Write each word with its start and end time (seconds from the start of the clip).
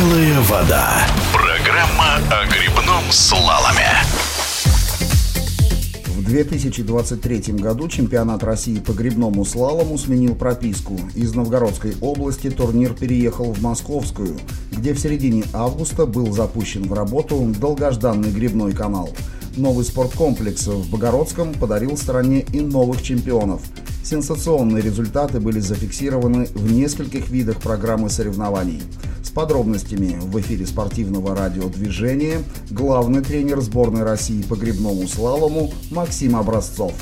Белая 0.00 0.40
вода. 0.40 1.06
Программа 1.30 2.16
о 2.30 2.46
грибном 2.46 3.02
слаломе. 3.10 3.86
В 6.06 6.24
2023 6.24 7.52
году 7.58 7.86
чемпионат 7.86 8.42
России 8.42 8.78
по 8.78 8.92
грибному 8.92 9.44
слалому 9.44 9.98
сменил 9.98 10.36
прописку. 10.36 10.98
Из 11.14 11.34
Новгородской 11.34 11.96
области 12.00 12.48
турнир 12.48 12.94
переехал 12.94 13.52
в 13.52 13.60
Московскую, 13.60 14.38
где 14.72 14.94
в 14.94 14.98
середине 14.98 15.44
августа 15.52 16.06
был 16.06 16.32
запущен 16.32 16.84
в 16.84 16.94
работу 16.94 17.52
долгожданный 17.60 18.30
грибной 18.30 18.72
канал. 18.72 19.10
Новый 19.56 19.84
спорткомплекс 19.84 20.66
в 20.66 20.90
Богородском 20.90 21.52
подарил 21.52 21.98
стране 21.98 22.46
и 22.54 22.60
новых 22.60 23.02
чемпионов. 23.02 23.60
Сенсационные 24.02 24.82
результаты 24.82 25.40
были 25.40 25.60
зафиксированы 25.60 26.46
в 26.54 26.72
нескольких 26.72 27.28
видах 27.28 27.58
программы 27.58 28.08
соревнований. 28.08 28.80
Подробностями 29.34 30.18
в 30.20 30.40
эфире 30.40 30.66
спортивного 30.66 31.36
радиодвижения 31.36 32.42
главный 32.70 33.22
тренер 33.22 33.60
сборной 33.60 34.02
России 34.02 34.42
по 34.42 34.54
грибному 34.54 35.06
слалому 35.06 35.72
Максим 35.90 36.36
Образцов. 36.36 36.92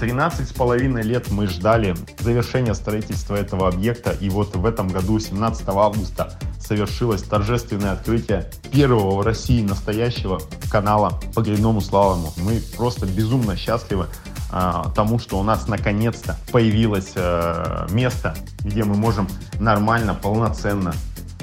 13 0.00 0.48
с 0.48 0.52
половиной 0.52 1.02
лет 1.02 1.30
мы 1.30 1.46
ждали 1.46 1.94
завершения 2.20 2.74
строительства 2.74 3.34
этого 3.34 3.68
объекта, 3.68 4.12
и 4.12 4.30
вот 4.30 4.54
в 4.54 4.64
этом 4.64 4.88
году, 4.88 5.18
17 5.18 5.68
августа, 5.68 6.38
совершилось 6.60 7.22
торжественное 7.22 7.92
открытие 7.92 8.48
первого 8.70 9.16
в 9.16 9.22
России 9.22 9.62
настоящего 9.62 10.40
канала 10.70 11.20
по 11.34 11.42
грибному 11.42 11.80
слалому. 11.80 12.32
Мы 12.38 12.62
просто 12.76 13.06
безумно 13.06 13.56
счастливы 13.56 14.06
а, 14.50 14.90
тому, 14.94 15.18
что 15.18 15.38
у 15.38 15.42
нас 15.42 15.66
наконец-то 15.66 16.36
появилось 16.52 17.12
а, 17.16 17.86
место, 17.90 18.36
где 18.60 18.84
мы 18.84 18.94
можем 18.94 19.28
нормально, 19.58 20.14
полноценно 20.14 20.94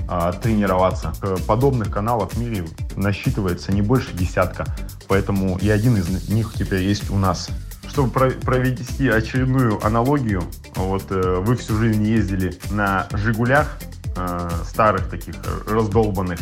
а, 0.08 0.32
тренироваться. 0.34 1.14
Э, 1.22 1.36
подобных 1.48 1.92
каналов 1.92 2.34
в 2.34 2.39
мире 2.39 2.66
насчитывается 2.95 3.72
не 3.72 3.81
больше 3.81 4.14
десятка, 4.14 4.66
поэтому 5.08 5.58
и 5.58 5.70
один 5.70 5.98
из 5.98 6.30
них 6.30 6.53
теперь 6.53 6.84
есть 6.84 7.09
у 7.09 7.17
нас. 7.17 7.50
Чтобы 7.88 8.31
провести 8.31 9.08
очередную 9.08 9.83
аналогию, 9.86 10.44
вот 10.76 11.06
э, 11.09 11.39
вы 11.39 11.56
всю 11.56 11.78
жизнь 11.78 12.03
ездили 12.03 12.58
на 12.70 13.08
«Жигулях», 13.14 13.78
э, 14.16 14.50
старых 14.66 15.09
таких 15.09 15.36
раздолбанных, 15.67 16.39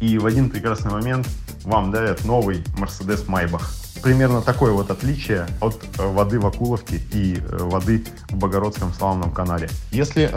и 0.00 0.18
в 0.18 0.26
один 0.26 0.50
прекрасный 0.50 0.92
момент 0.92 1.28
вам 1.64 1.90
дарят 1.90 2.24
новый 2.24 2.62
Mercedes 2.78 3.26
Maybach. 3.26 3.83
Примерно 4.04 4.42
такое 4.42 4.72
вот 4.72 4.90
отличие 4.90 5.46
от 5.60 5.80
воды 5.96 6.38
в 6.38 6.46
Акуловке 6.46 7.00
и 7.10 7.40
воды 7.50 8.04
в 8.28 8.36
Богородском 8.36 8.92
славном 8.92 9.32
канале. 9.32 9.70
Если 9.92 10.30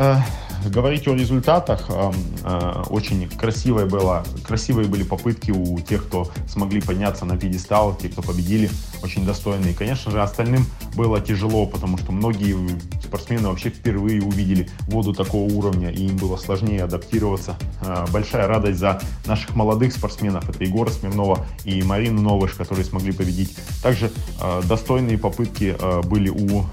говорить 0.66 1.08
о 1.08 1.14
результатах, 1.14 1.86
э, 1.90 2.12
э, 2.44 2.84
очень 2.90 3.30
красивая 3.30 3.86
была, 3.86 4.23
красивые 4.45 4.88
были 4.88 5.04
попытки 5.04 5.52
у 5.52 5.80
тех, 5.80 6.06
кто 6.06 6.30
смогли 6.48 6.82
подняться 6.82 7.26
на 7.26 7.38
пьедестал, 7.38 7.95
те, 7.95 8.10
кто 8.10 8.22
победили, 8.22 8.70
очень 9.03 9.26
достойные. 9.26 9.73
Конечно 9.73 10.12
же, 10.12 10.22
остальным 10.22 10.66
было 10.95 11.20
тяжело, 11.20 11.66
потому 11.66 11.98
что 11.98 12.12
многие 12.12 12.56
спортсмены 13.04 13.48
вообще 13.48 13.70
впервые 13.70 14.22
увидели 14.22 14.70
воду 14.88 15.14
такого 15.14 15.52
уровня, 15.52 15.89
и 15.89 16.08
им 16.08 16.17
было 16.17 16.38
сложнее 16.38 16.84
адаптироваться. 16.84 17.58
Э, 17.81 18.06
большая 18.12 18.48
радость 18.48 18.80
за 18.80 19.02
наших 19.26 19.56
молодых 19.56 19.94
спортсменов, 19.94 20.50
это 20.50 20.64
Егора 20.64 20.89
Смирнова 20.89 21.45
и 21.66 21.81
Марину 21.84 22.22
Новыш, 22.22 22.54
которые 22.54 22.86
смогли 22.86 23.12
победить. 23.12 23.56
Также 23.81 24.12
достойные 24.66 25.17
попытки 25.17 25.76
были 26.08 26.30
у 26.30 26.66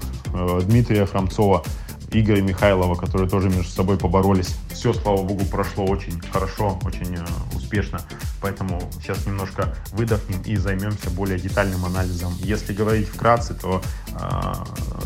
Дмитрия 0.63 1.05
Фрамцова, 1.05 1.63
Игоря 2.11 2.41
Михайлова, 2.41 2.95
которые 2.95 3.29
тоже 3.29 3.49
между 3.49 3.71
собой 3.71 3.97
поборолись. 3.97 4.55
Все, 4.71 4.93
слава 4.93 5.21
богу, 5.23 5.45
прошло 5.45 5.85
очень 5.85 6.19
хорошо, 6.31 6.79
очень 6.85 7.15
э, 7.15 7.25
успешно. 7.65 7.99
Поэтому 8.41 8.79
сейчас 9.01 9.25
немножко 9.25 9.75
выдохнем 9.91 10.41
и 10.43 10.55
займемся 10.55 11.09
более 11.09 11.39
детальным 11.39 11.83
анализом. 11.85 12.33
Если 12.39 12.73
говорить 12.73 13.07
вкратце, 13.07 13.55
то 13.55 13.81
э, 14.07 14.53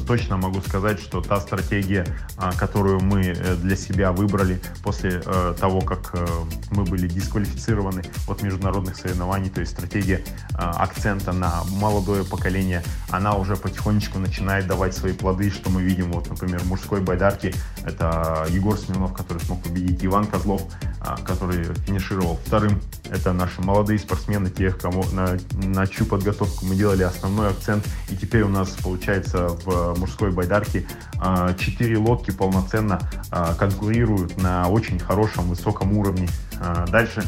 точно 0.09 0.37
могу 0.37 0.59
сказать, 0.61 0.99
что 0.99 1.21
та 1.21 1.39
стратегия, 1.39 2.03
э, 2.39 2.51
которую 2.57 2.99
мы 2.99 3.25
э, 3.25 3.55
для 3.57 3.75
себя 3.75 4.11
выбрали 4.11 4.59
после 4.81 5.21
э, 5.23 5.53
того, 5.59 5.81
как 5.81 6.09
э, 6.13 6.25
мы 6.71 6.83
были 6.83 7.07
дисквалифицированы 7.07 8.01
от 8.27 8.41
международных 8.41 8.95
соревнований, 8.95 9.51
то 9.51 9.59
есть 9.59 9.71
стратегия 9.73 10.15
э, 10.15 10.23
акцента 10.57 11.31
на 11.31 11.63
молодое 11.79 12.23
поколение, 12.23 12.81
она 13.11 13.35
уже 13.35 13.55
потихонечку 13.55 14.17
начинает 14.17 14.65
давать 14.65 14.95
свои 14.95 15.13
плоды, 15.13 15.51
что 15.51 15.69
мы 15.69 15.83
видим, 15.83 16.11
вот, 16.11 16.27
например, 16.27 16.63
мужской 16.63 17.01
байдарки, 17.01 17.53
это 17.85 18.47
Егор 18.49 18.79
Смирнов, 18.79 19.13
который 19.13 19.43
смог 19.43 19.61
победить, 19.61 20.03
Иван 20.03 20.25
Козлов, 20.25 20.63
э, 21.05 21.23
который 21.23 21.65
финишировал 21.85 22.39
вторым, 22.47 22.81
это 23.11 23.33
наши 23.33 23.61
молодые 23.61 23.99
спортсмены, 23.99 24.49
тех, 24.49 24.77
кому, 24.77 25.03
на, 25.11 25.37
на 25.53 25.87
чью 25.87 26.05
подготовку 26.05 26.65
мы 26.65 26.75
делали 26.75 27.03
основной 27.03 27.49
акцент. 27.49 27.85
И 28.09 28.15
теперь 28.15 28.43
у 28.43 28.49
нас 28.49 28.69
получается 28.69 29.47
в 29.47 29.99
мужской 29.99 30.31
байдарке 30.31 30.87
а, 31.19 31.53
четыре 31.53 31.97
лодки 31.97 32.31
полноценно 32.31 32.99
а, 33.31 33.53
конкурируют 33.55 34.41
на 34.41 34.67
очень 34.69 34.99
хорошем, 34.99 35.49
высоком 35.49 35.97
уровне. 35.97 36.27
А, 36.59 36.85
дальше 36.87 37.23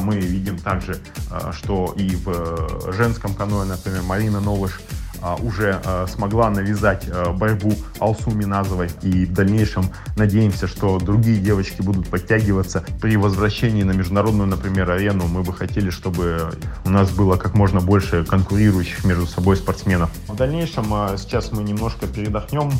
мы 0.00 0.16
видим 0.16 0.58
также, 0.58 0.98
что 1.52 1.92
и 1.98 2.16
в 2.16 2.94
женском 2.94 3.34
каноэ, 3.34 3.66
например, 3.66 4.00
Марина 4.04 4.40
Новыш 4.40 4.80
уже 5.42 5.80
а, 5.84 6.06
смогла 6.06 6.50
навязать 6.50 7.06
а, 7.08 7.32
борьбу 7.32 7.72
Алсу 8.00 8.30
Миназовой. 8.30 8.90
И 9.02 9.26
в 9.26 9.32
дальнейшем 9.32 9.90
надеемся, 10.16 10.66
что 10.66 10.98
другие 10.98 11.38
девочки 11.38 11.82
будут 11.82 12.08
подтягиваться. 12.08 12.84
При 13.00 13.16
возвращении 13.16 13.82
на 13.82 13.92
международную, 13.92 14.48
например, 14.48 14.90
арену 14.90 15.26
мы 15.26 15.42
бы 15.42 15.52
хотели, 15.52 15.90
чтобы 15.90 16.50
у 16.84 16.90
нас 16.90 17.10
было 17.10 17.36
как 17.36 17.54
можно 17.54 17.80
больше 17.80 18.24
конкурирующих 18.24 19.04
между 19.04 19.26
собой 19.26 19.56
спортсменов. 19.56 20.10
В 20.28 20.36
дальнейшем 20.36 20.84
сейчас 21.16 21.52
мы 21.52 21.62
немножко 21.62 22.06
передохнем, 22.06 22.70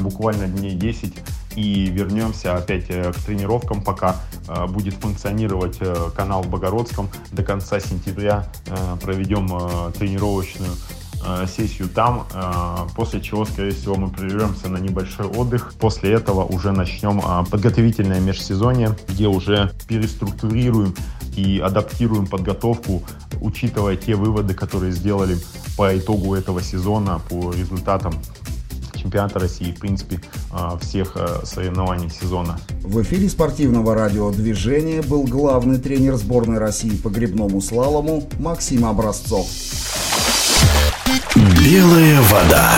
буквально 0.00 0.46
дней 0.46 0.74
10 0.74 1.14
и 1.56 1.86
вернемся 1.86 2.56
опять 2.56 2.86
э, 2.88 3.12
к 3.12 3.16
тренировкам, 3.16 3.82
пока 3.82 4.16
будет 4.68 4.94
функционировать 4.94 5.78
э, 5.80 6.10
канал 6.14 6.42
в 6.42 6.48
Богородском. 6.48 7.08
До 7.32 7.42
конца 7.42 7.80
сентября 7.80 8.46
э, 8.66 8.96
проведем 9.00 9.48
тренировочную 9.92 10.70
сессию 11.46 11.88
там, 11.88 12.26
э, 12.32 12.86
после 12.94 13.20
чего, 13.20 13.44
скорее 13.44 13.72
всего, 13.72 13.96
мы 13.96 14.10
прервемся 14.10 14.68
на 14.68 14.78
небольшой 14.78 15.26
отдых. 15.26 15.74
После 15.78 16.12
этого 16.12 16.44
уже 16.44 16.72
начнем 16.72 17.20
э, 17.20 17.44
подготовительное 17.50 18.20
межсезонье, 18.20 18.96
где 19.08 19.26
уже 19.26 19.72
переструктурируем 19.88 20.94
и 21.36 21.58
адаптируем 21.58 22.26
подготовку, 22.26 23.02
учитывая 23.40 23.96
те 23.96 24.14
выводы, 24.14 24.54
которые 24.54 24.92
сделали 24.92 25.36
по 25.76 25.96
итогу 25.96 26.34
этого 26.34 26.62
сезона, 26.62 27.20
по 27.28 27.52
результатам 27.52 28.14
чемпионата 28.94 29.38
России, 29.38 29.72
в 29.72 29.80
принципе, 29.80 30.20
всех 30.80 31.16
соревнований 31.44 32.08
сезона. 32.08 32.58
В 32.82 33.02
эфире 33.02 33.28
спортивного 33.28 33.94
радиодвижения 33.94 35.02
был 35.02 35.24
главный 35.24 35.78
тренер 35.78 36.14
сборной 36.16 36.58
России 36.58 36.96
по 36.96 37.08
грибному 37.08 37.60
слалому 37.60 38.26
Максим 38.38 38.86
Образцов. 38.86 39.46
Белая 41.36 42.20
вода. 42.22 42.70